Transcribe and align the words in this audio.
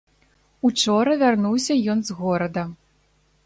Учора 0.69 1.13
вярнуўся 1.21 1.73
ён 1.97 2.03
з 2.11 2.19
горада. 2.23 2.63